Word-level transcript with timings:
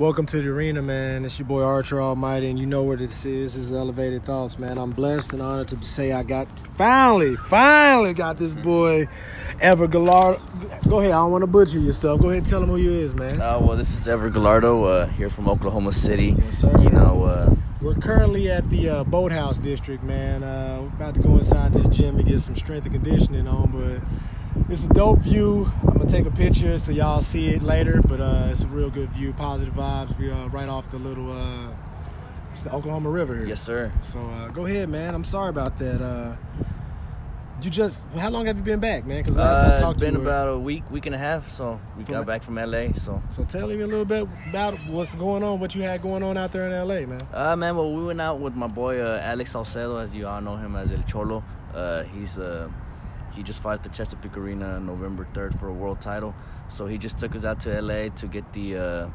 Welcome 0.00 0.24
to 0.28 0.40
the 0.40 0.48
arena, 0.48 0.80
man. 0.80 1.26
It's 1.26 1.38
your 1.38 1.46
boy 1.46 1.62
Archer 1.62 2.00
Almighty, 2.00 2.48
and 2.48 2.58
you 2.58 2.64
know 2.64 2.82
where 2.82 2.96
this 2.96 3.26
is. 3.26 3.54
This 3.54 3.66
is 3.66 3.70
Elevated 3.70 4.24
Thoughts, 4.24 4.58
man. 4.58 4.78
I'm 4.78 4.92
blessed 4.92 5.34
and 5.34 5.42
honored 5.42 5.68
to 5.68 5.84
say 5.84 6.12
I 6.12 6.22
got 6.22 6.48
finally, 6.72 7.36
finally 7.36 8.14
got 8.14 8.38
this 8.38 8.54
boy, 8.54 9.08
Ever 9.60 9.86
Gallardo. 9.86 10.40
Go 10.88 11.00
ahead, 11.00 11.10
I 11.10 11.16
don't 11.16 11.32
want 11.32 11.42
to 11.42 11.46
butcher 11.46 11.78
your 11.80 11.92
stuff. 11.92 12.18
Go 12.18 12.30
ahead 12.30 12.38
and 12.38 12.46
tell 12.46 12.62
him 12.62 12.70
who 12.70 12.78
you 12.78 12.92
is, 12.92 13.14
man. 13.14 13.42
Uh, 13.42 13.60
well, 13.60 13.76
this 13.76 13.92
is 13.94 14.08
Ever 14.08 14.30
Gallardo 14.30 14.84
uh, 14.84 15.06
here 15.08 15.28
from 15.28 15.46
Oklahoma 15.50 15.92
City. 15.92 16.34
Yes, 16.46 16.60
sir. 16.60 16.72
You 16.80 16.88
know, 16.88 17.24
uh, 17.24 17.54
We're 17.82 17.94
currently 17.96 18.50
at 18.50 18.70
the 18.70 18.88
uh, 18.88 19.04
Boathouse 19.04 19.58
District, 19.58 20.02
man. 20.02 20.42
Uh, 20.42 20.78
we're 20.80 20.88
about 20.88 21.14
to 21.16 21.20
go 21.20 21.36
inside 21.36 21.74
this 21.74 21.94
gym 21.94 22.18
and 22.18 22.26
get 22.26 22.40
some 22.40 22.56
strength 22.56 22.86
and 22.86 22.94
conditioning 22.94 23.46
on, 23.46 23.70
but 23.70 24.00
it's 24.68 24.84
a 24.84 24.88
dope 24.88 25.20
view. 25.20 25.70
I'm 25.82 25.98
gonna 25.98 26.10
take 26.10 26.26
a 26.26 26.30
picture 26.30 26.78
so 26.78 26.92
y'all 26.92 27.20
see 27.22 27.48
it 27.48 27.62
later, 27.62 28.00
but 28.02 28.20
uh, 28.20 28.48
it's 28.50 28.62
a 28.64 28.68
real 28.68 28.90
good 28.90 29.10
view, 29.10 29.32
positive 29.32 29.74
vibes. 29.74 30.16
We 30.18 30.30
are 30.30 30.48
right 30.48 30.68
off 30.68 30.90
the 30.90 30.98
little, 30.98 31.30
uh, 31.32 31.72
it's 32.52 32.62
the 32.62 32.72
Oklahoma 32.72 33.10
River 33.10 33.36
here. 33.36 33.46
yes, 33.46 33.62
sir. 33.62 33.92
So 34.00 34.18
uh, 34.20 34.48
go 34.48 34.66
ahead, 34.66 34.88
man. 34.88 35.14
I'm 35.14 35.24
sorry 35.24 35.50
about 35.50 35.78
that. 35.78 36.02
Uh, 36.02 36.36
you 37.62 37.68
just, 37.68 38.10
how 38.14 38.30
long 38.30 38.46
have 38.46 38.56
you 38.56 38.62
been 38.62 38.80
back, 38.80 39.04
man? 39.04 39.22
Because 39.22 39.36
last 39.36 39.66
Uh, 39.66 39.68
I 39.68 39.72
it's 39.74 39.80
talked 39.82 39.98
to 39.98 40.04
been 40.06 40.14
you, 40.14 40.22
about 40.22 40.48
a 40.48 40.58
week, 40.58 40.82
week 40.90 41.04
and 41.04 41.14
a 41.14 41.18
half. 41.18 41.50
So 41.50 41.78
we 41.98 42.04
got 42.04 42.24
back 42.26 42.42
from 42.42 42.54
LA. 42.54 42.92
So, 42.94 43.22
So 43.28 43.44
tell 43.44 43.66
me 43.68 43.78
a 43.82 43.86
little 43.86 44.06
bit 44.06 44.26
about 44.48 44.78
what's 44.86 45.14
going 45.14 45.44
on, 45.44 45.60
what 45.60 45.74
you 45.74 45.82
had 45.82 46.00
going 46.00 46.22
on 46.22 46.38
out 46.38 46.52
there 46.52 46.64
in 46.66 46.72
LA, 46.88 47.06
man. 47.06 47.20
uh, 47.34 47.54
man, 47.56 47.76
well, 47.76 47.92
we 47.92 48.02
went 48.02 48.18
out 48.20 48.40
with 48.40 48.54
my 48.54 48.66
boy 48.66 49.00
uh, 49.00 49.20
Alex 49.22 49.50
Salcedo, 49.52 49.98
as 49.98 50.14
you 50.14 50.26
all 50.26 50.40
know 50.40 50.56
him 50.56 50.74
as 50.74 50.90
El 50.90 51.02
Cholo. 51.02 51.44
Uh, 51.74 52.02
he's 52.04 52.38
uh, 52.38 52.70
he 53.34 53.42
just 53.42 53.62
fought 53.62 53.74
at 53.74 53.82
the 53.82 53.88
Chesapeake 53.88 54.36
Arena 54.36 54.80
November 54.80 55.26
3rd 55.32 55.58
for 55.58 55.68
a 55.68 55.72
world 55.72 56.00
title. 56.00 56.34
So 56.68 56.86
he 56.86 56.98
just 56.98 57.18
took 57.18 57.34
us 57.34 57.44
out 57.44 57.60
to 57.60 57.80
LA 57.80 58.08
to 58.08 58.26
get 58.26 58.52
the 58.52 58.76
uh, 58.76 59.08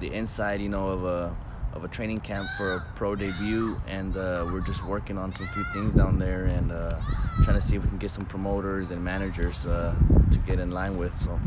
the 0.00 0.12
inside, 0.12 0.60
you 0.60 0.68
know, 0.68 0.88
of 0.88 1.04
a 1.04 1.36
of 1.74 1.84
a 1.84 1.88
training 1.88 2.18
camp 2.18 2.48
for 2.56 2.74
a 2.74 2.86
pro 2.94 3.16
debut, 3.16 3.80
and 3.88 4.16
uh, 4.16 4.48
we're 4.52 4.60
just 4.60 4.84
working 4.84 5.18
on 5.18 5.34
some 5.34 5.46
few 5.48 5.64
things 5.72 5.92
down 5.92 6.18
there 6.18 6.44
and 6.44 6.70
uh, 6.70 7.00
trying 7.42 7.60
to 7.60 7.66
see 7.66 7.74
if 7.74 7.82
we 7.82 7.88
can 7.88 7.98
get 7.98 8.10
some 8.10 8.24
promoters 8.24 8.90
and 8.90 9.02
managers 9.02 9.66
uh, 9.66 9.94
to 10.30 10.38
get 10.40 10.60
in 10.60 10.70
line 10.70 10.96
with. 10.96 11.18
So. 11.18 11.38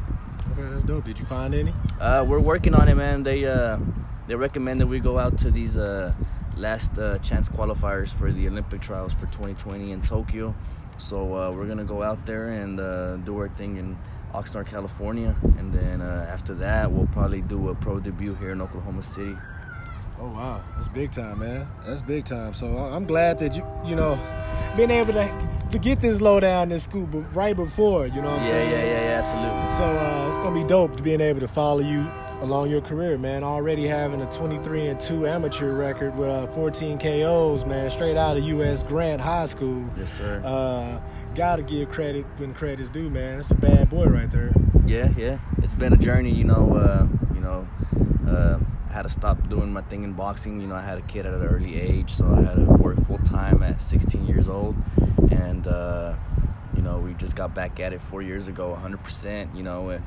Okay, 0.51 0.69
that's 0.69 0.83
dope. 0.83 1.05
Did 1.05 1.17
you 1.17 1.25
find 1.25 1.55
any? 1.55 1.73
Uh, 1.99 2.25
we're 2.27 2.39
working 2.39 2.73
on 2.73 2.89
it, 2.89 2.95
man. 2.95 3.23
They 3.23 3.45
uh, 3.45 3.79
they 4.27 4.35
recommend 4.35 4.81
that 4.81 4.87
we 4.87 4.99
go 4.99 5.17
out 5.17 5.37
to 5.39 5.51
these 5.51 5.77
uh, 5.77 6.13
last 6.57 6.97
uh, 6.97 7.19
chance 7.19 7.47
qualifiers 7.47 8.13
for 8.13 8.31
the 8.31 8.47
Olympic 8.47 8.81
trials 8.81 9.13
for 9.13 9.27
2020 9.27 9.91
in 9.91 10.01
Tokyo. 10.01 10.53
So 10.97 11.35
uh, 11.35 11.51
we're 11.51 11.67
gonna 11.67 11.83
go 11.83 12.01
out 12.03 12.25
there 12.25 12.49
and 12.49 12.79
uh, 12.79 13.17
do 13.17 13.37
our 13.37 13.49
thing 13.49 13.77
in 13.77 13.97
Oxnard, 14.33 14.67
California, 14.67 15.35
and 15.57 15.71
then 15.73 16.01
uh, 16.01 16.27
after 16.29 16.53
that, 16.55 16.91
we'll 16.91 17.07
probably 17.07 17.41
do 17.41 17.69
a 17.69 17.75
pro 17.75 17.99
debut 17.99 18.35
here 18.35 18.51
in 18.51 18.61
Oklahoma 18.61 19.03
City. 19.03 19.35
Oh 20.19 20.29
wow, 20.29 20.61
that's 20.75 20.87
big 20.89 21.11
time, 21.11 21.39
man. 21.39 21.67
That's 21.85 22.01
big 22.01 22.25
time. 22.25 22.53
So 22.53 22.65
I'm 22.77 23.05
glad 23.05 23.37
that 23.39 23.55
you, 23.55 23.63
you 23.85 23.95
know, 23.95 24.19
being 24.75 24.91
able 24.91 25.13
to 25.13 25.49
to 25.69 25.79
get 25.79 25.99
this 25.99 26.21
low 26.21 26.39
down 26.39 26.69
this 26.69 26.83
scoop 26.85 27.11
but 27.11 27.23
right 27.35 27.55
before, 27.55 28.07
you 28.07 28.21
know 28.21 28.29
what 28.31 28.39
I'm 28.39 28.45
Yeah, 28.45 28.49
saying? 28.51 28.71
yeah, 28.71 28.85
yeah, 28.85 29.03
yeah, 29.03 29.21
absolutely. 29.23 29.75
So 29.75 29.83
uh, 29.83 30.27
it's 30.29 30.37
gonna 30.39 30.59
be 30.61 30.67
dope 30.67 30.95
to 30.97 31.03
being 31.03 31.21
able 31.21 31.41
to 31.41 31.47
follow 31.47 31.81
you 31.81 32.09
along 32.41 32.69
your 32.69 32.81
career, 32.81 33.17
man. 33.17 33.43
Already 33.43 33.85
having 33.87 34.21
a 34.21 34.31
23 34.31 34.87
and 34.87 34.99
2 34.99 35.27
amateur 35.27 35.73
record 35.73 36.17
with 36.17 36.29
uh, 36.29 36.47
14 36.47 36.99
KOs, 36.99 37.65
man, 37.65 37.89
straight 37.89 38.17
out 38.17 38.37
of 38.37 38.43
U.S. 38.43 38.83
Grant 38.83 39.21
High 39.21 39.45
School. 39.45 39.89
Yes, 39.97 40.11
sir. 40.17 40.41
Uh, 40.45 40.99
gotta 41.35 41.63
give 41.63 41.89
credit 41.89 42.25
when 42.37 42.53
credit's 42.53 42.89
due, 42.89 43.09
man. 43.09 43.37
That's 43.37 43.51
a 43.51 43.55
bad 43.55 43.89
boy 43.89 44.05
right 44.05 44.29
there. 44.29 44.53
Yeah, 44.85 45.11
yeah. 45.17 45.39
It's 45.63 45.73
been 45.73 45.93
a 45.93 45.97
journey, 45.97 46.33
you 46.33 46.43
know. 46.43 46.73
Uh, 46.73 47.07
you 47.33 47.41
know, 47.41 47.67
uh, 48.27 48.59
I 48.89 48.93
had 48.93 49.03
to 49.03 49.09
stop 49.09 49.49
doing 49.49 49.73
my 49.73 49.81
thing 49.81 50.03
in 50.03 50.13
boxing. 50.13 50.61
You 50.61 50.67
know, 50.67 50.75
I 50.75 50.81
had 50.81 50.97
a 50.97 51.03
kid 51.03 51.25
at 51.25 51.33
an 51.33 51.43
early 51.43 51.79
age, 51.79 52.11
so 52.11 52.31
I 52.33 52.41
had 52.41 52.55
to 52.55 52.63
work 52.63 52.99
full 53.05 53.19
time 53.19 53.63
at 53.63 53.81
16 53.81 54.25
years 54.25 54.47
old, 54.47 54.75
and 55.31 55.67
uh, 55.67 56.15
you 56.75 56.81
know, 56.81 56.99
we 56.99 57.13
just 57.15 57.35
got 57.35 57.53
back 57.53 57.79
at 57.79 57.93
it 57.93 58.01
four 58.01 58.21
years 58.21 58.47
ago, 58.47 58.77
100%. 58.81 59.55
You 59.55 59.63
know, 59.63 59.89
and 59.89 60.03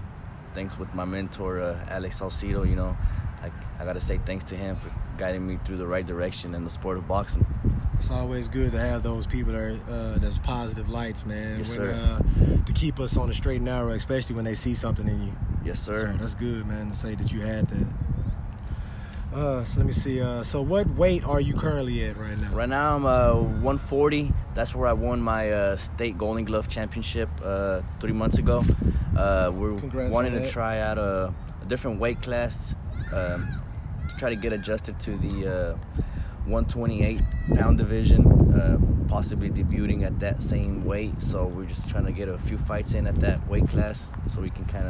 thanks 0.54 0.78
with 0.78 0.92
my 0.94 1.04
mentor 1.04 1.60
uh, 1.60 1.78
Alex 1.88 2.18
Salcedo. 2.18 2.62
You 2.64 2.76
know, 2.76 2.96
I, 3.42 3.50
I 3.78 3.84
got 3.84 3.94
to 3.94 4.00
say 4.00 4.20
thanks 4.24 4.44
to 4.44 4.56
him 4.56 4.76
for 4.76 4.90
guiding 5.18 5.46
me 5.46 5.58
through 5.64 5.76
the 5.76 5.86
right 5.86 6.06
direction 6.06 6.54
in 6.54 6.64
the 6.64 6.70
sport 6.70 6.96
of 6.98 7.06
boxing. 7.06 7.46
It's 7.94 8.10
always 8.10 8.48
good 8.48 8.72
to 8.72 8.80
have 8.80 9.02
those 9.02 9.26
people 9.26 9.52
that 9.52 9.60
are 9.60 9.80
uh, 9.90 10.18
that's 10.18 10.38
positive 10.38 10.88
lights, 10.88 11.26
man. 11.26 11.58
Yes, 11.58 11.68
when, 11.70 11.78
sir. 11.78 11.92
Uh, 11.92 12.64
to 12.64 12.72
keep 12.72 12.98
us 12.98 13.16
on 13.16 13.28
the 13.28 13.34
straight 13.34 13.56
and 13.56 13.66
narrow, 13.66 13.90
especially 13.90 14.36
when 14.36 14.44
they 14.44 14.54
see 14.54 14.74
something 14.74 15.06
in 15.06 15.22
you. 15.26 15.32
Yes, 15.64 15.80
sir. 15.80 16.12
So 16.12 16.18
that's 16.18 16.34
good, 16.34 16.66
man, 16.66 16.90
to 16.90 16.96
say 16.96 17.14
that 17.14 17.32
you 17.32 17.40
had 17.40 17.68
that. 17.68 17.86
Uh, 19.34 19.64
so 19.64 19.78
let 19.78 19.86
me 19.86 19.92
see. 19.92 20.20
Uh, 20.20 20.42
so 20.42 20.60
what 20.62 20.88
weight 20.96 21.24
are 21.24 21.40
you 21.40 21.54
currently 21.54 22.04
at 22.04 22.16
right 22.16 22.38
now? 22.38 22.50
Right 22.52 22.68
now 22.68 22.96
I'm 22.96 23.06
uh, 23.06 23.34
140. 23.34 24.32
That's 24.54 24.74
where 24.74 24.88
I 24.88 24.92
won 24.92 25.20
my 25.20 25.50
uh, 25.50 25.76
state 25.76 26.18
Golden 26.18 26.44
Glove 26.44 26.68
championship 26.68 27.28
uh, 27.42 27.82
three 28.00 28.12
months 28.12 28.38
ago. 28.38 28.64
Uh, 29.16 29.52
we're 29.54 29.78
Congrats 29.78 30.12
wanting 30.12 30.32
to 30.32 30.48
try 30.48 30.80
out 30.80 30.98
a, 30.98 31.32
a 31.62 31.64
different 31.66 32.00
weight 32.00 32.20
class 32.22 32.74
um, 33.12 33.60
to 34.08 34.16
try 34.16 34.30
to 34.30 34.36
get 34.36 34.52
adjusted 34.52 34.98
to 35.00 35.16
the 35.16 35.46
uh, 35.46 35.76
128 36.46 37.22
pound 37.54 37.78
division, 37.78 38.26
uh, 38.52 38.78
possibly 39.08 39.50
debuting 39.50 40.04
at 40.04 40.18
that 40.20 40.42
same 40.42 40.84
weight. 40.84 41.22
So 41.22 41.46
we're 41.46 41.66
just 41.66 41.88
trying 41.88 42.06
to 42.06 42.12
get 42.12 42.28
a 42.28 42.38
few 42.38 42.58
fights 42.58 42.94
in 42.94 43.06
at 43.06 43.16
that 43.20 43.46
weight 43.48 43.68
class 43.68 44.10
so 44.32 44.40
we 44.40 44.50
can 44.50 44.64
kind 44.64 44.86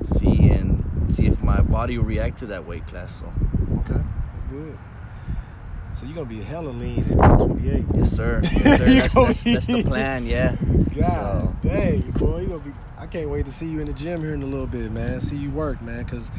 of 0.00 0.06
see 0.06 0.48
and 0.48 0.84
see 1.10 1.26
if 1.26 1.42
my 1.42 1.60
body 1.60 1.98
will 1.98 2.04
react 2.04 2.38
to 2.38 2.46
that 2.46 2.66
weight 2.66 2.86
class. 2.86 3.20
So 3.20 3.32
Okay, 3.80 4.00
that's 4.32 4.44
good. 4.44 4.78
So 5.98 6.06
you're 6.06 6.14
gonna 6.14 6.28
be 6.28 6.40
hella 6.40 6.68
lean 6.68 7.00
at 7.10 7.16
128. 7.16 7.84
yes, 7.96 8.12
sir. 8.12 8.40
Yes, 8.44 8.52
sir. 8.52 8.76
That's, 8.78 9.12
that's, 9.14 9.42
that's 9.42 9.66
the 9.66 9.82
plan. 9.82 10.26
Yeah. 10.26 10.54
God 10.96 11.42
So- 11.42 11.68
dang, 11.68 12.02
boy, 12.12 12.42
you 12.42 12.46
gonna 12.46 12.60
be. 12.60 12.70
I 12.96 13.06
can't 13.08 13.28
wait 13.28 13.46
to 13.46 13.52
see 13.52 13.68
you 13.68 13.80
in 13.80 13.86
the 13.86 13.92
gym 13.92 14.20
here 14.20 14.32
in 14.32 14.44
a 14.44 14.46
little 14.46 14.68
bit, 14.68 14.92
man. 14.92 15.20
See 15.20 15.36
you 15.36 15.50
work, 15.50 15.82
man, 15.82 16.04
because 16.04 16.30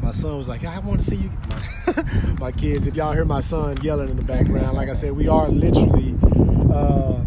my 0.00 0.10
son 0.10 0.38
was 0.38 0.48
like, 0.48 0.64
I 0.64 0.78
want 0.78 1.00
to 1.00 1.04
see 1.04 1.16
you. 1.16 1.30
My, 1.50 2.32
my 2.40 2.50
kids, 2.50 2.86
if 2.86 2.96
y'all 2.96 3.12
hear 3.12 3.26
my 3.26 3.40
son 3.40 3.76
yelling 3.82 4.08
in 4.08 4.16
the 4.16 4.24
background, 4.24 4.74
like 4.74 4.88
I 4.88 4.94
said, 4.94 5.12
we 5.12 5.28
are 5.28 5.50
literally 5.50 6.16
uh, 6.72 7.20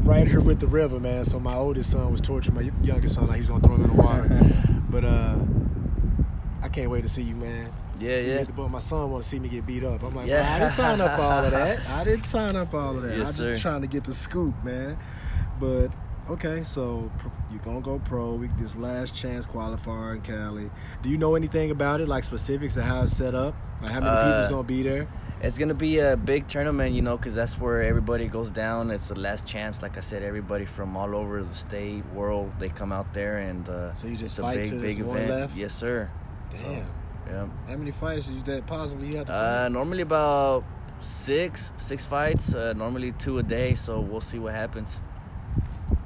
right 0.00 0.28
here 0.28 0.40
with 0.40 0.60
the 0.60 0.66
river, 0.66 1.00
man. 1.00 1.24
So 1.24 1.40
my 1.40 1.54
oldest 1.54 1.92
son 1.92 2.12
was 2.12 2.20
torturing 2.20 2.56
my 2.56 2.72
youngest 2.84 3.14
son 3.14 3.26
like 3.26 3.36
he 3.36 3.40
was 3.40 3.48
gonna 3.48 3.62
throw 3.62 3.76
him 3.76 3.84
in 3.84 3.96
the 3.96 4.02
water. 4.02 4.28
but 4.90 5.04
uh, 5.06 5.36
I 6.62 6.68
can't 6.68 6.90
wait 6.90 7.04
to 7.04 7.08
see 7.08 7.22
you, 7.22 7.36
man. 7.36 7.70
Yeah, 8.02 8.20
See 8.20 8.28
yeah. 8.28 8.44
But 8.56 8.68
my 8.68 8.78
son 8.78 9.10
want 9.10 9.22
to 9.22 9.28
see 9.28 9.38
me 9.38 9.48
get 9.48 9.66
beat 9.66 9.84
up. 9.84 10.02
I'm 10.02 10.14
like, 10.14 10.26
Yeah. 10.28 10.42
"Bro, 10.42 10.52
I 10.54 10.58
didn't 10.58 10.72
sign 10.72 11.00
up 11.00 11.16
for 11.16 11.22
all 11.22 11.44
of 11.44 11.50
that. 11.52 11.88
I 11.90 12.04
didn't 12.04 12.24
sign 12.24 12.56
up 12.56 12.70
for 12.70 12.78
all 12.78 12.96
of 12.96 13.02
that. 13.04 13.16
Yes, 13.16 13.28
I'm 13.28 13.34
sir. 13.34 13.46
just 13.50 13.62
trying 13.62 13.80
to 13.82 13.86
get 13.88 14.04
the 14.04 14.14
scoop, 14.14 14.54
man. 14.64 14.98
But 15.60 15.88
okay, 16.30 16.62
so 16.64 17.10
you're 17.50 17.60
gonna 17.60 17.80
go 17.80 17.98
pro. 18.00 18.34
We 18.34 18.48
this 18.58 18.76
last 18.76 19.14
chance 19.14 19.46
qualifier 19.46 20.14
in 20.16 20.22
Cali. 20.22 20.70
Do 21.02 21.08
you 21.08 21.18
know 21.18 21.34
anything 21.34 21.70
about 21.70 22.00
it, 22.00 22.08
like 22.08 22.24
specifics 22.24 22.76
of 22.76 22.84
how 22.84 23.02
it's 23.02 23.16
set 23.16 23.34
up? 23.34 23.54
Like 23.80 23.90
how 23.90 24.00
many 24.00 24.10
Uh, 24.10 24.24
people's 24.24 24.48
gonna 24.48 24.62
be 24.68 24.82
there? 24.82 25.08
It's 25.44 25.58
gonna 25.58 25.74
be 25.74 25.98
a 25.98 26.16
big 26.16 26.46
tournament, 26.46 26.94
you 26.94 27.02
know, 27.02 27.16
because 27.16 27.34
that's 27.34 27.58
where 27.58 27.82
everybody 27.82 28.28
goes 28.28 28.50
down. 28.50 28.92
It's 28.92 29.08
the 29.08 29.16
last 29.18 29.44
chance, 29.44 29.82
like 29.82 29.96
I 29.98 30.00
said. 30.00 30.22
Everybody 30.22 30.64
from 30.66 30.96
all 30.96 31.16
over 31.16 31.42
the 31.42 31.54
state, 31.54 32.04
world, 32.14 32.52
they 32.60 32.68
come 32.68 32.92
out 32.92 33.12
there, 33.12 33.38
and 33.38 33.68
uh, 33.68 33.92
So 33.94 34.06
you 34.06 34.14
just 34.14 34.38
it's 34.38 34.46
a 34.46 34.50
big, 34.52 34.70
there's 34.70 34.96
big 34.98 35.02
one 35.04 35.16
event. 35.16 35.30
left? 35.40 35.56
Yes, 35.56 35.74
sir. 35.74 36.08
Damn. 36.50 36.60
So, 36.60 36.86
yeah. 37.32 37.46
How 37.68 37.76
many 37.76 37.90
fights 37.90 38.28
is 38.28 38.42
that 38.44 38.66
possibly 38.66 39.08
you 39.10 39.16
have 39.18 39.26
to 39.26 39.32
Uh, 39.34 39.68
normally 39.70 40.02
about 40.02 40.64
six, 41.00 41.72
six 41.76 42.04
fights. 42.04 42.54
Uh, 42.54 42.72
normally 42.74 43.12
two 43.12 43.38
a 43.38 43.42
day. 43.42 43.74
So 43.74 44.00
we'll 44.00 44.20
see 44.20 44.38
what 44.38 44.52
happens. 44.54 45.00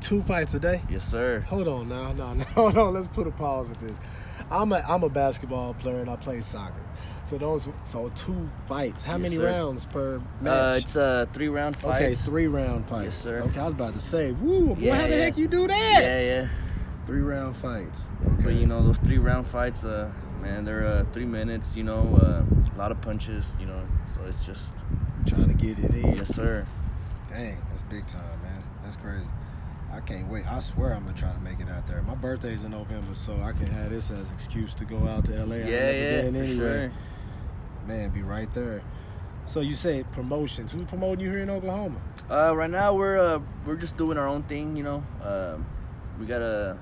Two 0.01 0.23
fights 0.23 0.55
a 0.55 0.61
day. 0.61 0.83
Yes, 0.89 1.05
sir. 1.05 1.41
Hold 1.49 1.69
on 1.69 1.89
now, 1.89 2.13
no, 2.13 2.35
no, 2.35 2.45
hold 2.55 2.77
on. 2.77 2.95
Let's 2.95 3.09
put 3.09 3.27
a 3.27 3.31
pause 3.31 3.69
with 3.69 3.81
this. 3.81 3.97
I'm 4.51 4.73
a 4.73 4.77
I'm 4.89 5.03
a 5.03 5.09
basketball 5.09 5.75
player 5.75 6.01
and 6.01 6.11
I 6.11 6.17
play 6.17 6.41
soccer. 6.41 6.75
So 7.25 7.37
those 7.39 7.69
so 7.83 8.11
two 8.15 8.49
fights. 8.67 9.03
How 9.05 9.15
Yes, 9.15 9.23
many 9.23 9.37
sir. 9.37 9.47
rounds 9.47 9.85
per 9.87 10.21
match? 10.41 10.53
Uh, 10.53 10.79
it's 10.81 10.95
a 10.97 11.29
three 11.33 11.49
round 11.49 11.75
fight. 11.75 12.03
Okay, 12.03 12.15
three 12.15 12.47
round 12.47 12.87
fights. 12.89 13.05
Yes, 13.05 13.17
sir. 13.17 13.41
Okay, 13.43 13.59
I 13.61 13.65
was 13.65 13.75
about 13.75 13.95
to 13.95 14.01
say, 14.01 14.31
woo, 14.31 14.75
boy, 14.75 14.77
Yeah, 14.79 14.95
how 14.95 15.03
the 15.09 15.17
yeah. 15.17 15.25
heck 15.25 15.37
you 15.39 15.49
do 15.49 15.67
that? 15.67 15.99
Yeah, 16.03 16.21
yeah. 16.21 16.49
Three 17.05 17.23
round 17.23 17.57
fights. 17.57 18.07
Okay. 18.25 18.43
But 18.45 18.55
you 18.55 18.67
know 18.67 18.81
those 18.85 18.99
three 18.99 19.19
round 19.19 19.47
fights, 19.49 19.85
uh, 19.85 20.11
man, 20.47 20.65
they're 20.65 20.85
uh, 20.85 21.05
three 21.13 21.25
minutes. 21.25 21.77
You 21.77 21.85
know, 21.85 22.19
uh, 22.23 22.75
a 22.75 22.79
lot 22.79 22.93
of 22.93 23.01
punches. 23.01 23.57
You 23.61 23.67
know, 23.67 23.83
so 24.07 24.23
it's 24.27 24.45
just 24.45 24.75
trying 25.27 25.49
to 25.49 25.55
get 25.55 25.79
it 25.79 25.95
in. 25.95 26.17
yes, 26.17 26.35
sir. 26.35 26.67
Dang, 27.29 27.61
that's 27.71 27.83
big 27.83 28.07
time, 28.07 28.43
man. 28.43 28.63
That's 28.85 28.97
crazy. 28.97 29.27
I 29.93 30.01
can't 30.01 30.29
wait. 30.29 30.47
I 30.51 30.61
swear 30.61 30.93
I'm 30.93 31.05
gonna 31.05 31.17
try 31.17 31.33
to 31.33 31.41
make 31.41 31.61
it 31.61 31.69
out 31.69 31.87
there. 31.87 32.03
My 32.03 32.15
birthday's 32.15 32.65
in 32.65 32.71
November, 32.73 33.15
so 33.15 33.41
I 33.43 33.53
can 33.53 33.67
have 33.67 33.91
this 33.91 34.11
as 34.11 34.31
excuse 34.33 34.75
to 34.77 34.85
go 34.85 35.07
out 35.09 35.25
to 35.27 35.45
LA. 35.45 35.57
Yeah, 35.57 35.67
yeah, 35.67 36.23
anyway. 36.23 36.57
sure. 36.57 36.93
Man, 37.87 38.11
be 38.11 38.23
right 38.23 38.53
there. 38.53 38.83
So 39.47 39.61
you 39.61 39.75
said 39.75 40.11
promotions. 40.11 40.73
Who's 40.73 40.85
promoting 40.85 41.25
you 41.25 41.31
here 41.31 41.41
in 41.41 41.51
Oklahoma? 41.51 42.01
Uh, 42.29 42.53
right 42.57 42.71
now 42.71 42.95
we're 42.95 43.19
uh, 43.19 43.41
we're 43.65 43.77
just 43.77 43.97
doing 43.97 44.19
our 44.19 44.27
own 44.29 44.43
thing. 44.45 44.77
You 44.77 44.83
know, 44.83 45.05
um, 45.23 45.67
we 46.19 46.27
got 46.27 46.43
a 46.43 46.77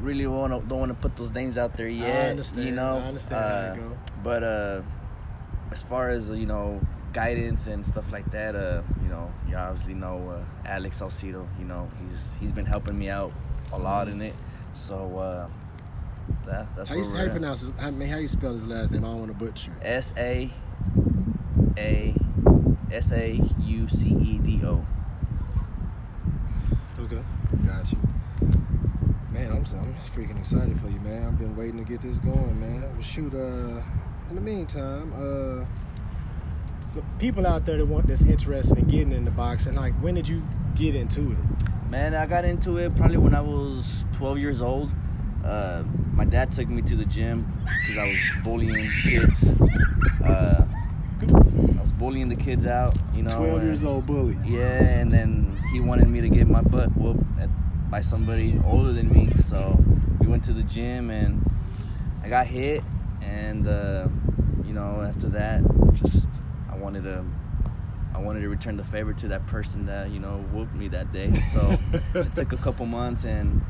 really 0.00 0.26
want 0.26 0.52
to 0.52 0.66
don't 0.68 0.78
want 0.80 0.90
to 0.90 0.94
put 0.98 1.16
those 1.16 1.30
names 1.32 1.56
out 1.58 1.76
there 1.76 1.88
yet. 1.88 2.26
I 2.26 2.30
understand. 2.30 2.66
You 2.66 2.72
know, 2.74 2.96
I 2.98 3.08
understand 3.08 3.40
how 3.42 3.48
Uh, 3.48 3.74
it 3.74 3.90
go. 3.90 3.98
But 4.22 4.42
uh, 4.42 4.82
as 5.70 5.82
far 5.82 6.10
as 6.10 6.30
you 6.30 6.46
know, 6.46 6.80
guidance 7.12 7.66
and 7.66 7.84
stuff 7.86 8.10
like 8.12 8.30
that, 8.32 8.54
uh, 8.56 8.82
you 9.02 9.08
know, 9.08 9.32
you 9.48 9.56
obviously 9.56 9.94
know 9.94 10.30
uh, 10.30 10.68
Alex 10.68 10.96
Salcedo. 10.96 11.46
You 11.58 11.64
know, 11.66 11.90
he's 12.02 12.34
he's 12.40 12.52
been 12.52 12.66
helping 12.66 12.98
me 12.98 13.08
out 13.08 13.32
a 13.72 13.78
lot 13.78 14.08
in 14.08 14.20
it. 14.22 14.34
So 14.72 15.16
uh, 15.18 15.48
that, 16.46 16.66
that's 16.76 16.88
How 16.88 16.94
where 16.96 17.04
you, 17.04 17.16
how 17.16 17.22
you 17.24 17.30
pronounce 17.30 17.60
his, 17.60 17.72
how, 17.72 17.90
how 17.90 18.18
you 18.18 18.28
spell 18.28 18.52
his 18.52 18.66
last 18.66 18.92
name? 18.92 19.04
I 19.04 19.08
don't 19.08 19.18
want 19.18 19.32
to 19.32 19.44
butcher. 19.44 19.72
S 19.82 20.12
A 20.16 20.50
A 21.78 22.14
S 22.92 23.12
A 23.12 23.40
U 23.60 23.88
C 23.88 24.08
E 24.08 24.38
D 24.38 24.60
O. 24.64 24.84
Okay, 26.98 27.22
got 27.66 27.90
you. 27.90 27.98
Man, 29.32 29.50
I'm 29.52 29.58
I'm 29.58 29.94
freaking 29.94 30.38
excited 30.38 30.78
for 30.80 30.88
you, 30.88 30.98
man. 31.00 31.26
I've 31.26 31.38
been 31.38 31.54
waiting 31.56 31.78
to 31.78 31.84
get 31.84 32.00
this 32.00 32.18
going, 32.18 32.58
man. 32.60 32.82
Well, 32.82 33.00
shoot. 33.00 33.32
Uh, 33.34 33.80
in 34.28 34.34
the 34.34 34.40
meantime, 34.40 35.12
uh, 35.14 35.64
so 36.88 37.04
people 37.18 37.46
out 37.46 37.64
there 37.64 37.78
that 37.78 37.86
want 37.86 38.06
that's 38.08 38.22
interested 38.22 38.78
in 38.78 38.86
getting 38.86 39.12
into 39.12 39.30
boxing, 39.30 39.74
like, 39.74 39.92
when 40.00 40.14
did 40.14 40.26
you 40.26 40.42
get 40.74 40.94
into 40.96 41.32
it? 41.32 41.38
Man, 41.90 42.14
I 42.14 42.26
got 42.26 42.44
into 42.44 42.78
it 42.78 42.94
probably 42.96 43.16
when 43.18 43.34
I 43.34 43.40
was 43.40 44.04
12 44.14 44.38
years 44.38 44.60
old. 44.60 44.92
Uh, 45.44 45.84
my 46.12 46.24
dad 46.24 46.52
took 46.52 46.68
me 46.68 46.82
to 46.82 46.96
the 46.96 47.04
gym 47.04 47.46
because 47.86 47.98
I 47.98 48.06
was 48.08 48.18
bullying 48.44 48.90
kids. 49.02 49.50
Uh, 50.24 50.66
I 51.22 51.80
was 51.80 51.92
bullying 51.92 52.28
the 52.28 52.36
kids 52.36 52.66
out, 52.66 52.96
you 53.16 53.22
know. 53.22 53.36
Twelve 53.36 53.58
and- 53.58 53.66
years 53.66 53.84
old 53.84 54.06
bully. 54.06 54.36
Yeah, 54.44 54.80
and 54.82 55.10
then 55.12 55.56
he 55.72 55.80
wanted 55.80 56.08
me 56.08 56.20
to 56.20 56.28
get 56.28 56.46
my 56.46 56.60
butt 56.62 56.96
whooped 56.96 57.22
at, 57.40 57.48
by 57.90 58.00
somebody 58.00 58.60
older 58.64 58.92
than 58.92 59.12
me. 59.12 59.30
So 59.38 59.82
we 60.20 60.26
went 60.26 60.44
to 60.44 60.52
the 60.52 60.62
gym 60.62 61.10
and 61.10 61.44
I 62.22 62.28
got 62.28 62.46
hit. 62.46 62.82
And 63.20 63.66
uh, 63.66 64.08
you 64.64 64.72
know, 64.72 65.02
after 65.02 65.28
that, 65.30 65.62
just 65.94 66.28
I 66.70 66.76
wanted 66.76 67.04
to, 67.04 67.24
I 68.14 68.18
wanted 68.18 68.40
to 68.40 68.48
return 68.48 68.76
the 68.76 68.84
favor 68.84 69.12
to 69.12 69.28
that 69.28 69.46
person 69.46 69.86
that 69.86 70.10
you 70.10 70.20
know 70.20 70.38
whooped 70.52 70.74
me 70.74 70.88
that 70.88 71.12
day. 71.12 71.32
So 71.32 71.78
it 72.14 72.34
took 72.34 72.52
a 72.52 72.56
couple 72.56 72.86
months, 72.86 73.24
and 73.24 73.62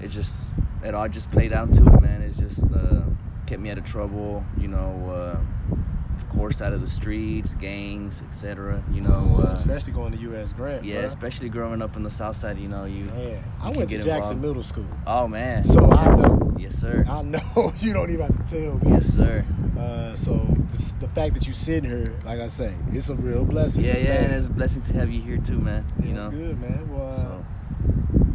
it 0.00 0.08
just 0.08 0.58
it 0.84 0.94
all 0.94 1.08
just 1.08 1.30
played 1.30 1.52
out 1.52 1.72
to 1.74 1.82
it, 1.82 2.00
man. 2.00 2.22
It 2.22 2.34
just 2.36 2.64
uh, 2.64 3.02
kept 3.46 3.60
me 3.60 3.70
out 3.70 3.78
of 3.78 3.84
trouble, 3.84 4.44
you 4.58 4.68
know. 4.68 5.10
Uh, 5.10 5.76
of 6.16 6.28
course, 6.28 6.60
out 6.62 6.72
of 6.72 6.80
the 6.80 6.86
streets, 6.86 7.54
gangs, 7.54 8.22
etc. 8.22 8.82
You 8.92 9.00
know, 9.02 9.36
uh, 9.42 9.54
especially 9.54 9.92
going 9.92 10.12
to 10.12 10.18
U.S. 10.18 10.52
Grant. 10.52 10.84
yeah, 10.84 11.02
bruh. 11.02 11.04
especially 11.06 11.48
growing 11.48 11.82
up 11.82 11.96
in 11.96 12.02
the 12.02 12.10
South 12.10 12.36
Side, 12.36 12.58
you 12.58 12.68
know, 12.68 12.84
you. 12.84 13.04
Man, 13.06 13.42
I 13.60 13.68
can 13.70 13.78
went 13.78 13.90
to 13.90 13.96
Jackson 13.96 14.12
involved. 14.36 14.40
Middle 14.42 14.62
School, 14.62 14.86
Oh 15.06 15.28
man. 15.28 15.62
so 15.62 15.90
I 15.90 16.14
know. 16.16 16.54
Yes, 16.58 16.76
sir. 16.76 17.04
I 17.08 17.22
know 17.22 17.72
you 17.78 17.92
don't 17.92 18.10
even 18.10 18.26
have 18.26 18.46
to 18.46 18.54
tell 18.60 18.78
me. 18.78 18.92
Yes, 18.96 19.06
sir. 19.06 19.44
Uh, 19.78 20.14
so 20.14 20.34
the, 20.34 20.94
the 21.00 21.08
fact 21.08 21.34
that 21.34 21.46
you 21.48 21.54
sitting 21.54 21.88
here, 21.90 22.14
like 22.24 22.38
I 22.40 22.46
say, 22.46 22.74
it's 22.90 23.08
a 23.08 23.16
real 23.16 23.44
blessing. 23.44 23.84
Yeah, 23.84 23.96
yeah, 23.96 24.08
man. 24.14 24.24
and 24.26 24.34
it's 24.34 24.46
a 24.46 24.50
blessing 24.50 24.82
to 24.82 24.94
have 24.94 25.10
you 25.10 25.20
here 25.20 25.38
too, 25.38 25.58
man. 25.58 25.84
Yeah, 25.98 26.04
You 26.06 26.14
it's 26.14 26.22
know. 26.24 26.30
good, 26.30 26.60
man. 26.60 26.88
Well, 26.92 27.08
uh, 27.08 27.16
So 27.16 27.44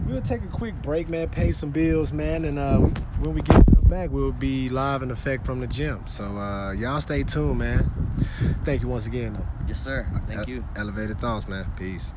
we'll 0.07 0.21
take 0.21 0.44
a 0.44 0.47
quick 0.47 0.75
break, 0.81 1.07
man. 1.07 1.30
Pay 1.30 1.51
some 1.53 1.69
bills, 1.69 2.12
man, 2.12 2.44
and 2.45 2.59
uh, 2.59 2.77
when 3.19 3.33
we 3.33 3.41
get 3.41 3.63
back, 3.89 4.10
we'll 4.12 4.31
be 4.31 4.69
live 4.69 5.01
in 5.01 5.12
effect 5.12 5.45
from 5.45 5.60
the 5.60 5.68
gym. 5.68 6.06
So 6.07 6.24
uh, 6.24 6.72
y'all 6.74 7.01
stay 7.01 7.24
tuned, 7.24 7.60
man. 7.60 7.89
Thank 8.63 8.81
you 8.81 8.88
once 8.88 9.07
again, 9.07 9.34
though. 9.34 9.48
yes, 9.68 9.84
sir. 9.84 10.07
Thank 10.28 10.48
E- 10.48 10.54
you. 10.54 10.66
Elevated 10.75 11.19
thoughts, 11.19 11.48
man. 11.48 11.66
Peace. 11.78 12.13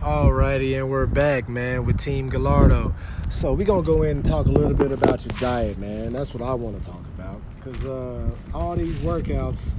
Alrighty, 0.00 0.76
and 0.78 0.90
we're 0.90 1.06
back, 1.06 1.48
man, 1.48 1.86
with 1.86 1.96
Team 1.98 2.28
Gallardo. 2.28 2.94
So 3.30 3.52
we're 3.54 3.64
gonna 3.66 3.82
go 3.82 4.02
in 4.02 4.18
and 4.18 4.26
talk 4.26 4.46
a 4.46 4.50
little 4.50 4.74
bit 4.74 4.90
about 4.92 5.24
your 5.24 5.38
diet, 5.38 5.78
man. 5.78 6.12
That's 6.12 6.34
what 6.34 6.42
I 6.42 6.52
want 6.54 6.82
to 6.82 6.90
talk 6.90 7.00
about, 7.16 7.40
cause 7.60 7.84
uh, 7.84 8.28
all 8.52 8.74
these 8.76 8.94
workouts. 8.96 9.74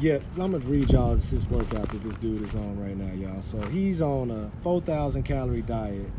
Yeah, 0.00 0.18
I'm 0.38 0.52
gonna 0.52 0.58
read 0.60 0.90
y'all 0.90 1.14
this, 1.14 1.30
this 1.30 1.46
workout 1.46 1.88
that 1.90 2.02
this 2.02 2.16
dude 2.16 2.42
is 2.42 2.54
on 2.54 2.80
right 2.82 2.96
now, 2.96 3.12
y'all. 3.14 3.42
So 3.42 3.60
he's 3.68 4.00
on 4.02 4.30
a 4.30 4.50
4,000 4.62 5.22
calorie 5.22 5.62
diet. 5.62 6.10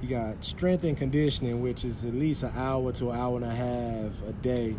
He 0.00 0.06
got 0.08 0.44
strength 0.44 0.84
and 0.84 0.96
conditioning, 0.96 1.62
which 1.62 1.84
is 1.84 2.04
at 2.04 2.14
least 2.14 2.42
an 2.42 2.52
hour 2.56 2.92
to 2.92 3.10
an 3.10 3.18
hour 3.18 3.36
and 3.36 3.44
a 3.44 3.54
half 3.54 4.22
a 4.28 4.32
day. 4.32 4.76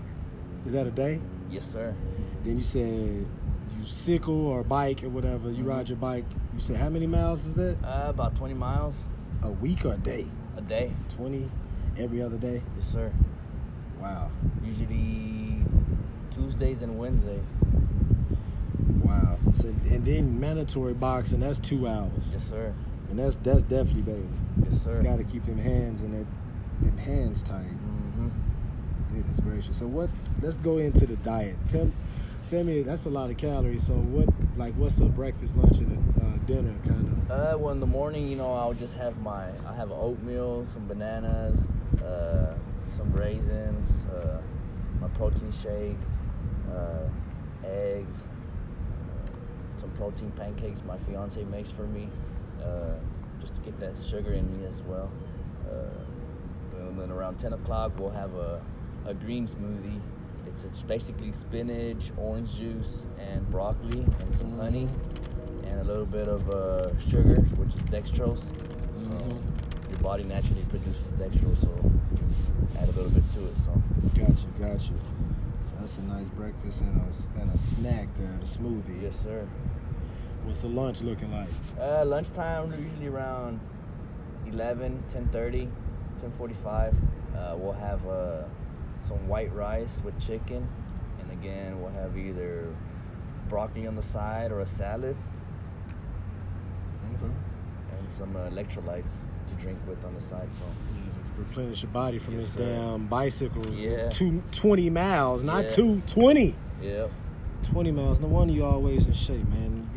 Is 0.66 0.74
that 0.74 0.86
a 0.88 0.92
day? 0.92 1.20
Yes, 1.50 1.70
sir. 1.72 1.94
Then 2.44 2.58
you 2.58 2.64
said 2.64 3.26
you 3.78 3.86
sickle 3.86 4.48
or 4.48 4.64
bike 4.64 5.04
or 5.04 5.10
whatever. 5.10 5.50
You 5.52 5.64
Mhm. 5.64 5.68
ride 5.68 5.90
your 5.90 5.98
bike. 5.98 6.26
You 6.54 6.60
said 6.60 6.78
how 6.78 6.90
many 6.90 7.08
miles 7.08 7.46
is 7.46 7.54
that? 7.56 7.78
Uh, 7.84 8.10
about 8.10 8.36
20 8.36 8.54
miles 8.54 9.06
A 9.44 9.50
week 9.52 9.86
or 9.86 9.94
a 9.94 9.98
day? 9.98 10.26
a 10.56 10.62
day. 10.62 10.92
Twenty 11.10 11.50
every 11.98 12.22
other 12.22 12.38
day. 12.38 12.62
Yes, 12.78 12.88
sir. 12.88 13.12
Wow, 14.02 14.30
Usually 14.66 15.64
Tuesdays 16.32 16.82
and 16.84 16.98
Wednesdays. 17.00 17.46
wow. 19.04 19.38
So 19.54 19.70
and 19.70 20.06
then 20.06 20.40
mandatory 20.40 20.94
boxing. 20.94 21.40
That's 21.40 21.60
two 21.60 21.88
hours, 21.88 22.12
Yes, 22.32 22.48
sir. 22.50 22.74
And 23.10 23.20
that's 23.20 23.38
that's 23.38 23.64
definitely 23.64 24.04
daily. 24.04 24.28
Yes, 24.64 24.82
sir. 24.82 25.02
Got 25.02 25.18
to 25.18 25.24
keep 25.24 25.46
them 25.46 25.58
hands 25.58 26.02
and 26.02 26.14
that 26.14 26.28
them 26.86 26.98
hands 26.98 27.42
tight. 27.42 27.66
Mm-hmm. 27.66 28.30
Goodness 29.14 29.40
gracious. 29.40 29.78
So 29.78 29.88
what? 29.88 30.10
Let's 30.42 30.58
go 30.58 30.78
into 30.78 31.06
the 31.06 31.16
diet. 31.18 31.56
Tell, 31.70 31.92
tell 32.50 32.64
me 32.64 32.84
that's 32.84 33.06
a 33.06 33.10
lot 33.10 33.30
of 33.30 33.38
calories. 33.38 33.86
So 33.86 33.94
what? 33.94 34.30
Like 34.58 34.74
what's 34.76 35.00
a 35.00 35.06
breakfast, 35.06 35.56
lunch, 35.58 35.78
and 35.78 36.22
a 36.22 36.26
uh, 36.26 36.46
dinner 36.46 36.76
kind 36.86 37.08
of? 37.08 37.32
Uh, 37.32 37.58
well, 37.58 37.72
in 37.72 37.80
the 37.80 37.86
morning, 37.86 38.28
you 38.28 38.38
know, 38.38 38.54
I'll 38.54 38.74
just 38.74 38.96
have 38.96 39.18
my, 39.20 39.50
I 39.68 39.76
have 39.76 39.92
oatmeal, 39.92 40.66
some 40.66 40.88
bananas, 40.88 41.68
uh, 42.02 42.54
some 42.96 43.12
raisins, 43.12 43.92
uh, 44.14 44.40
my 45.02 45.10
protein 45.10 45.52
shake, 45.52 45.98
uh, 46.72 47.68
eggs, 47.68 48.24
uh, 48.24 49.80
some 49.82 49.90
protein 49.92 50.32
pancakes 50.32 50.82
my 50.88 50.98
fiance 51.00 51.44
makes 51.46 51.70
for 51.70 51.86
me, 51.88 52.10
uh, 52.64 52.96
just 53.40 53.56
to 53.56 53.62
get 53.62 53.80
that 53.80 53.98
sugar 54.02 54.34
in 54.34 54.46
me 54.60 54.66
as 54.68 54.82
well. 54.84 55.10
Uh, 55.70 56.80
and 56.88 57.00
then 57.00 57.12
around 57.12 57.38
10 57.40 57.54
o'clock, 57.54 57.92
we'll 58.00 58.10
have 58.10 58.34
a, 58.36 58.62
a 59.06 59.14
green 59.14 59.46
smoothie. 59.48 60.00
It's, 60.48 60.64
it's 60.64 60.82
basically 60.82 61.32
spinach, 61.34 62.12
orange 62.18 62.56
juice, 62.56 63.08
and 63.20 63.50
broccoli, 63.52 64.06
and 64.22 64.34
some 64.34 64.52
Mhm. 64.54 64.60
honey 64.62 64.90
and 65.68 65.82
a 65.82 65.84
little 65.84 66.06
bit 66.06 66.28
of 66.30 66.50
uh, 66.50 66.98
sugar, 67.00 67.36
which 67.58 67.76
is 67.76 67.82
dextrose. 67.92 68.46
So 68.98 69.10
Mhm. 69.10 69.90
your 69.90 70.00
body 70.00 70.24
naturally 70.24 70.64
produces 70.70 71.12
dextrose, 71.14 71.60
so 71.62 71.92
add 72.80 72.88
a 72.90 72.92
little 72.94 73.12
bit 73.12 73.30
to 73.34 73.44
it. 73.46 73.58
So 73.60 73.82
Gotcha, 74.16 74.48
gotcha. 74.60 74.94
So 75.62 75.74
that's 75.80 75.98
a 75.98 76.02
nice 76.04 76.28
breakfast 76.30 76.82
and 76.82 76.96
a, 77.02 77.42
and 77.42 77.52
a 77.52 77.58
snack 77.58 78.08
there, 78.18 78.38
the 78.40 78.46
smoothie. 78.48 79.02
yes, 79.02 79.18
sir. 79.20 79.46
What's 80.48 80.62
the 80.62 80.70
lunch 80.70 81.02
looking 81.02 81.30
like? 81.34 81.50
Uh, 81.80 82.06
lunchtime 82.06 82.72
usually 82.72 83.08
around 83.08 83.60
11, 84.48 85.04
10:30, 85.14 85.68
10:45. 86.22 86.96
Uh, 87.36 87.56
we'll 87.58 87.74
have 87.74 88.06
uh, 88.08 88.44
some 89.10 89.28
white 89.28 89.54
rice 89.54 90.00
with 90.06 90.18
chicken, 90.26 90.66
and 91.20 91.32
again 91.34 91.82
we'll 91.82 91.92
have 91.92 92.18
either 92.18 92.74
broccoli 93.50 93.86
on 93.88 93.96
the 93.98 94.02
side 94.02 94.52
or 94.54 94.62
a 94.62 94.66
salad, 94.66 95.18
Okay. 97.16 97.32
and 98.00 98.12
some 98.12 98.34
uh, 98.38 98.50
electrolytes 98.50 99.26
to 99.48 99.54
drink 99.62 99.78
with 99.86 100.04
on 100.06 100.16
the 100.16 100.22
side. 100.22 100.48
So 100.54 100.64
Yeah, 100.96 101.02
replenish 101.40 101.84
your 101.84 101.92
body 101.92 102.20
from 102.20 102.36
Yes, 102.36 102.46
this 102.46 102.54
sir. 102.54 102.66
damn 102.76 103.08
bicycles. 103.08 103.78
Yeah. 103.78 104.10
Two, 104.10 104.42
20 104.54 104.90
miles, 104.90 105.44
not 105.44 105.64
Yeah. 105.66 105.70
two, 105.72 106.02
20. 106.08 106.56
yep. 106.82 107.12
20 107.64 107.92
miles. 107.92 108.20
No 108.22 108.28
wonder 108.28 108.54
you 108.54 108.64
always 108.64 109.06
in 109.08 109.14
shape, 109.14 109.48
man. 109.50 109.90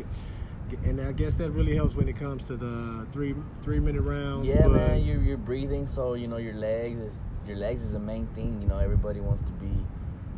And 0.83 1.01
I 1.01 1.11
guess 1.11 1.35
that 1.35 1.51
really 1.51 1.75
helps 1.75 1.95
when 1.95 2.07
it 2.07 2.17
comes 2.17 2.45
to 2.45 2.55
the 2.57 3.05
three 3.11 3.35
three 3.61 3.79
minute 3.79 4.01
rounds. 4.01 4.47
Yeah, 4.47 4.63
but- 4.63 4.71
man, 4.71 5.03
you're, 5.03 5.21
you're 5.21 5.37
breathing, 5.37 5.87
so 5.87 6.13
you 6.15 6.27
know 6.27 6.37
your 6.37 6.53
legs 6.55 6.99
is 6.99 7.13
your 7.47 7.57
legs 7.57 7.81
is 7.83 7.91
the 7.93 7.99
main 7.99 8.27
thing. 8.27 8.61
You 8.61 8.67
know, 8.67 8.77
everybody 8.77 9.19
wants 9.19 9.43
to 9.43 9.51
be 9.53 9.71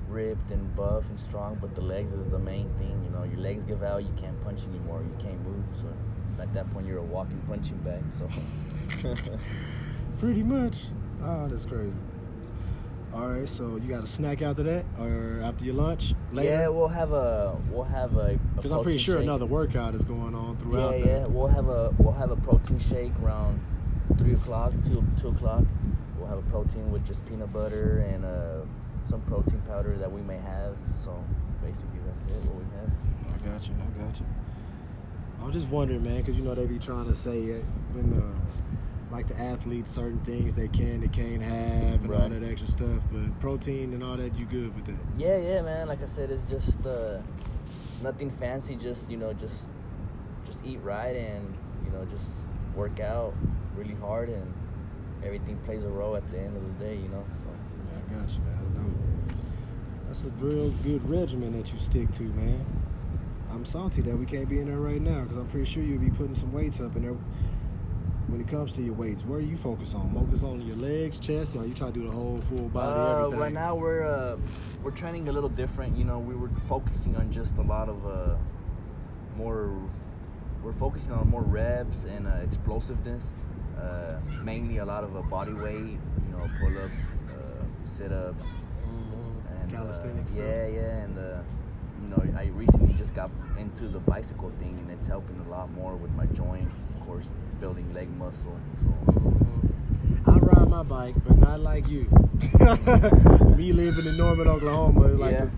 ripped 0.08 0.52
and 0.52 0.76
buff 0.76 1.04
and 1.10 1.20
strong, 1.20 1.58
but 1.60 1.76
the 1.76 1.82
legs 1.82 2.12
is 2.12 2.30
the 2.30 2.40
main 2.40 2.70
thing. 2.78 3.02
You 3.04 3.10
know, 3.12 3.24
your 3.24 3.40
legs 3.40 3.64
give 3.64 3.84
out, 3.84 4.04
you 4.04 4.14
can't 4.20 4.42
punch 4.44 4.64
anymore, 4.66 5.02
you 5.04 5.16
can't 5.24 5.42
move. 5.44 5.64
So 5.82 5.88
at 6.42 6.54
that 6.54 6.72
point, 6.74 6.88
you're 6.88 7.00
a 7.00 7.04
walking 7.04 7.42
punching 7.48 7.78
bag. 7.78 8.04
So 8.18 9.08
Pretty 10.20 10.44
much. 10.44 10.78
Oh, 11.22 11.48
that's 11.48 11.66
crazy. 11.66 11.96
All 13.14 13.28
right, 13.28 13.48
so 13.48 13.76
you 13.76 13.88
got 13.90 14.04
a 14.04 14.08
snack 14.08 14.42
after 14.42 14.64
that, 14.64 14.86
or 15.00 15.40
after 15.44 15.64
your 15.66 15.76
lunch 15.76 16.16
later? 16.32 16.50
yeah, 16.50 16.68
we'll 16.68 16.88
have 16.88 17.12
a 17.12 17.56
we'll 17.70 17.84
have 17.84 18.18
a 18.18 18.40
Because 18.56 18.72
I'm 18.72 18.82
pretty 18.82 18.98
sure 18.98 19.18
shake. 19.18 19.24
another 19.24 19.46
workout 19.46 19.94
is 19.94 20.04
going 20.04 20.34
on 20.34 20.58
throughout 20.58 20.98
Yeah, 20.98 21.06
that. 21.06 21.08
yeah, 21.22 21.26
we'll 21.28 21.48
have 21.48 21.68
a 21.70 21.94
we'll 22.00 22.14
have 22.14 22.32
a 22.32 22.36
protein 22.36 22.80
shake 22.80 23.12
around 23.24 23.62
three 24.18 24.34
o'clock, 24.34 24.74
two 24.84 25.04
two 25.22 25.28
o'clock. 25.28 25.64
We'll 26.18 26.28
have 26.28 26.40
a 26.40 26.50
protein 26.50 26.92
with 26.92 27.06
just 27.06 27.24
peanut 27.28 27.54
butter 27.54 28.00
and 28.12 28.26
uh, 28.26 28.62
some 29.08 29.22
protein 29.22 29.62
powder 29.68 29.96
that 29.98 30.12
we 30.12 30.22
may 30.22 30.38
have. 30.38 30.76
So 31.04 31.24
basically, 31.62 32.00
that's 32.08 32.24
it. 32.36 32.44
What 32.46 32.56
we 32.56 32.64
have. 32.80 32.90
I 33.30 33.48
got 33.54 33.68
you. 33.68 33.76
I 33.76 34.04
got 34.06 34.20
you. 34.20 34.26
I 35.40 35.46
was 35.46 35.54
just 35.54 35.68
wondering, 35.68 36.04
man, 36.04 36.18
because 36.22 36.36
you 36.36 36.42
know 36.44 36.56
they 36.56 36.66
be 36.66 36.80
trying 36.80 37.06
to 37.06 37.16
say 37.16 37.38
it 37.38 37.64
when 37.94 38.12
uh, 38.20 38.34
like 39.14 39.28
the 39.28 39.40
athletes 39.40 39.92
certain 39.92 40.20
things 40.26 40.56
they 40.56 40.68
can, 40.68 41.00
they 41.00 41.08
can't 41.08 41.42
have, 41.42 42.04
and 42.04 42.12
all 42.12 42.28
that 42.28 42.44
extra 42.44 42.68
stuff. 42.68 43.04
But 43.12 43.40
protein 43.40 43.94
and 43.94 44.04
all 44.04 44.18
that, 44.18 44.36
you 44.36 44.46
good 44.46 44.76
with 44.76 44.86
that? 44.86 44.98
Yeah, 45.18 45.38
yeah, 45.38 45.62
man. 45.62 45.88
Like 45.88 46.02
I 46.02 46.08
said, 46.08 46.32
it's 46.32 46.44
just 46.46 46.84
uh, 46.86 47.20
nothing 48.02 48.32
fancy. 48.32 48.76
Just 48.76 49.10
you 49.10 49.18
know, 49.18 49.32
just 49.34 49.62
just 50.46 50.66
eat 50.66 50.80
right 50.82 51.16
and 51.16 51.56
you 51.86 51.92
know, 51.92 52.06
just 52.06 52.28
work 52.76 53.00
out 53.00 53.36
really 53.76 53.96
hard, 53.96 54.30
and 54.30 54.52
everything 55.24 55.58
plays 55.60 55.84
a 55.84 55.90
role 55.90 56.16
at 56.16 56.30
the 56.32 56.40
end 56.40 56.58
of 56.58 56.64
the 56.64 56.86
day. 56.86 56.96
You 56.96 57.10
know, 57.10 57.24
so. 57.38 57.52
Yeah, 57.86 58.18
I 58.18 58.22
got 58.22 58.32
you, 58.32 58.40
man. 58.40 58.58
That's 58.64 58.74
dope. 58.76 59.38
That's 60.08 60.22
a 60.24 60.44
real 60.44 60.70
good 60.84 61.08
regimen 61.08 61.54
that 61.54 61.72
you 61.72 61.78
stick 61.78 62.12
to, 62.14 62.24
man. 62.24 62.66
I'm 63.52 63.64
salty 63.64 64.02
that 64.02 64.18
we 64.18 64.26
can't 64.26 64.50
be 64.50 64.58
in 64.58 64.66
there 64.66 64.80
right 64.80 65.00
now 65.00 65.22
because 65.22 65.38
I'm 65.38 65.48
pretty 65.50 65.72
sure 65.72 65.84
you'll 65.84 66.00
be 66.00 66.10
putting 66.10 66.34
some 66.34 66.52
weights 66.52 66.80
up 66.80 66.96
in 66.96 67.04
there. 67.04 67.16
When 68.28 68.40
it 68.42 68.48
comes 68.48 68.72
to 68.74 68.82
your 68.82 68.94
weights, 68.94 69.24
where 69.26 69.42
do 69.42 69.46
you 69.46 69.58
focus 69.58 69.94
on? 69.94 70.12
Focus 70.14 70.44
on 70.44 70.62
your 70.62 70.78
legs, 70.78 71.20
chest, 71.20 71.56
or 71.56 71.66
you 71.66 71.74
try 71.74 71.88
to 71.88 71.94
do 71.94 72.04
the 72.06 72.12
whole 72.12 72.40
full 72.50 72.70
body, 72.70 73.00
Uh, 73.00 73.18
everything? 73.20 73.40
right 73.40 73.54
now 73.54 73.76
we're 73.76 74.04
uh, 74.08 74.38
we're 74.82 74.92
training 74.92 75.28
a 75.28 75.32
little 75.32 75.50
different. 75.50 75.98
You 75.98 76.06
know, 76.06 76.20
we 76.20 76.34
were 76.36 76.50
focusing 76.68 77.16
on 77.18 77.32
just 77.32 77.58
a 77.58 77.62
lot 77.62 77.90
of 77.90 78.06
uh, 78.08 78.36
more. 79.38 79.70
We're 80.64 80.74
focusing 80.74 81.12
on 81.12 81.28
more 81.30 81.42
reps 81.42 82.06
and 82.06 82.26
uh, 82.26 82.32
explosiveness. 82.44 83.34
Uh, 83.78 84.16
mainly 84.42 84.78
a 84.78 84.86
lot 84.86 85.04
of 85.04 85.16
uh, 85.18 85.22
body 85.24 85.54
weight. 85.54 85.76
You 85.76 86.32
know, 86.32 86.50
pull-ups, 86.62 86.94
uh, 87.30 87.64
sit-ups, 87.86 88.46
Mhm. 88.88 89.62
and 89.62 89.72
Calisthenics 89.72 90.34
yeah, 90.34 90.68
yeah, 90.68 91.04
and 91.04 91.18
uh, 91.20 91.42
you 92.04 92.10
know, 92.10 92.40
I 92.40 92.46
recently 92.56 92.94
just 92.94 93.14
got 93.16 93.32
into 93.58 93.88
the 93.88 94.00
bicycle 94.00 94.52
thing, 94.60 94.78
and 94.80 94.92
it's 94.92 95.08
helping 95.08 95.40
a 95.46 95.50
lot 95.50 95.72
more 95.72 95.96
with 95.96 96.12
my 96.12 96.26
joints. 96.28 96.86
Of 97.00 97.06
course, 97.08 97.34
building 97.60 97.94
leg 97.94 98.10
muscle. 98.18 98.58
So. 98.82 99.12
Mhm. 99.14 100.28
I 100.28 100.38
ride 100.38 100.70
my 100.70 100.84
bike, 100.84 101.16
but 101.26 101.38
not 101.38 101.60
like 101.60 101.88
you. 101.90 102.08
Me 103.58 103.72
living 103.74 104.06
in 104.06 104.18
Norman, 104.18 104.48
Oklahoma, 104.48 105.08
like 105.08 105.32
Yeah. 105.34 105.44
it's, 105.44 105.52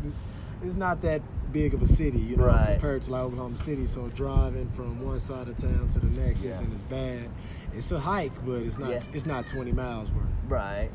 it's 0.64 0.76
not 0.76 1.02
that 1.02 1.22
big 1.52 1.74
of 1.74 1.82
a 1.82 1.88
city, 1.88 2.20
you 2.20 2.36
know, 2.36 2.46
Right. 2.46 2.72
compared 2.74 3.02
to 3.04 3.12
like 3.12 3.22
Oklahoma 3.24 3.58
City. 3.58 3.86
So 3.86 4.10
driving 4.10 4.70
from 4.72 5.04
one 5.06 5.20
side 5.20 5.48
of 5.48 5.56
town 5.58 5.88
to 5.90 6.00
the 6.00 6.08
next 6.22 6.44
Yeah. 6.44 6.52
isn't 6.52 6.74
as 6.74 6.84
bad. 6.84 7.30
It's 7.74 7.92
a 7.92 8.00
hike, 8.00 8.34
but 8.46 8.62
it's 8.62 8.78
not. 8.78 8.90
Yeah. 8.90 9.02
It's 9.14 9.26
not 9.26 9.48
20 9.48 9.72
miles 9.72 10.12
worth. 10.12 10.26
Right. 10.48 10.90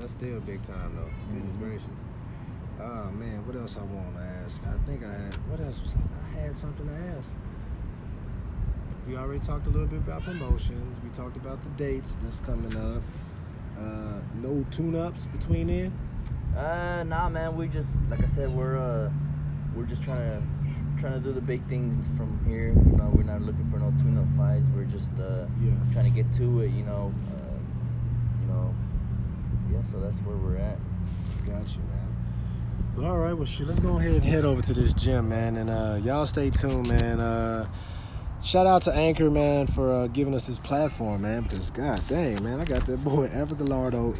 That's 0.00 0.12
still 0.12 0.40
big 0.40 0.62
time 0.62 0.96
though. 0.96 1.10
Goodness 1.32 1.54
Mhm. 1.56 1.60
gracious. 1.60 2.01
Oh 2.80 3.10
man, 3.12 3.46
what 3.46 3.56
else 3.56 3.76
I 3.76 3.82
want 3.84 4.16
to 4.16 4.22
ask? 4.22 4.60
I 4.66 4.86
think 4.86 5.04
I 5.04 5.12
had. 5.12 5.34
What 5.48 5.60
else 5.60 5.80
was 5.82 5.94
I 5.94 6.40
had 6.40 6.56
something 6.56 6.86
to 6.86 6.94
ask. 7.16 7.28
We 9.06 9.16
already 9.16 9.40
talked 9.40 9.66
a 9.66 9.70
little 9.70 9.86
bit 9.88 9.98
about 9.98 10.22
promotions. 10.22 10.98
We 11.02 11.10
talked 11.10 11.36
about 11.36 11.62
the 11.62 11.68
dates 11.70 12.16
that's 12.22 12.40
coming 12.40 12.76
up. 12.76 13.02
Uh, 13.78 14.20
no 14.40 14.64
tune-ups 14.70 15.26
between 15.26 15.66
then. 15.66 15.92
Uh, 16.56 17.02
nah, 17.04 17.28
man. 17.28 17.56
We 17.56 17.66
just, 17.66 17.96
like 18.10 18.22
I 18.22 18.26
said, 18.26 18.50
we're 18.54 18.76
uh, 18.78 19.10
we're 19.74 19.84
just 19.86 20.02
trying 20.02 20.18
to 20.18 20.42
trying 21.00 21.14
to 21.14 21.20
do 21.20 21.32
the 21.32 21.40
big 21.40 21.66
things 21.68 21.96
from 22.16 22.38
here. 22.46 22.68
You 22.68 22.96
know, 22.96 23.10
we're 23.14 23.22
not 23.24 23.42
looking 23.42 23.68
for 23.70 23.78
no 23.78 23.92
tune-up 23.98 24.26
fights. 24.36 24.66
We're 24.74 24.84
just 24.84 25.10
uh, 25.18 25.46
Yeah. 25.62 25.72
trying 25.92 26.12
to 26.12 26.22
get 26.22 26.32
to 26.34 26.60
it. 26.60 26.70
You 26.70 26.84
know, 26.84 27.12
uh, 27.28 27.58
you 28.40 28.46
know, 28.52 28.74
yeah. 29.72 29.82
So 29.84 29.98
that's 30.00 30.18
where 30.18 30.36
we're 30.36 30.56
at. 30.58 30.78
Got 31.46 31.68
you, 31.74 31.80
man. 31.90 31.91
But 32.94 33.06
all 33.06 33.16
right, 33.16 33.32
well, 33.32 33.46
shit, 33.46 33.66
let's 33.66 33.80
go 33.80 33.98
ahead 33.98 34.12
and 34.12 34.24
head 34.24 34.44
over 34.44 34.60
to 34.60 34.74
this 34.74 34.92
gym, 34.92 35.30
man, 35.30 35.56
and 35.56 35.70
uh, 35.70 35.98
y'all 36.04 36.26
stay 36.26 36.50
tuned, 36.50 36.90
man. 36.90 37.20
Uh, 37.20 37.66
shout 38.44 38.66
out 38.66 38.82
to 38.82 38.92
Anchor, 38.92 39.30
man, 39.30 39.66
for 39.66 39.90
uh, 39.90 40.06
giving 40.08 40.34
us 40.34 40.46
this 40.46 40.58
platform, 40.58 41.22
man. 41.22 41.42
Because 41.44 41.70
god 41.70 42.06
dang, 42.06 42.44
man, 42.44 42.60
I 42.60 42.64
got 42.66 42.84
that 42.84 43.02
boy 43.02 43.30
Ever 43.32 43.54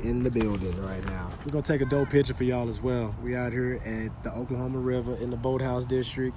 in 0.02 0.22
the 0.22 0.30
building 0.30 0.82
right 0.82 1.04
now. 1.04 1.28
We're 1.44 1.52
gonna 1.52 1.62
take 1.62 1.82
a 1.82 1.84
dope 1.84 2.08
picture 2.08 2.32
for 2.32 2.44
y'all 2.44 2.66
as 2.70 2.80
well. 2.80 3.14
We 3.22 3.36
out 3.36 3.52
here 3.52 3.78
at 3.84 4.24
the 4.24 4.32
Oklahoma 4.32 4.78
River 4.78 5.16
in 5.16 5.28
the 5.28 5.36
Boathouse 5.36 5.84
District, 5.84 6.34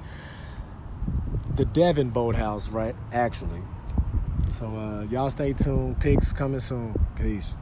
the 1.55 1.63
Devon 1.63 2.09
Boathouse, 2.09 2.67
right? 2.69 2.95
Actually. 3.13 3.61
So 4.47 4.67
uh, 4.75 5.03
y'all 5.03 5.29
stay 5.29 5.53
tuned. 5.53 6.01
Pics 6.01 6.33
coming 6.33 6.59
soon. 6.59 6.95
Peace. 7.15 7.53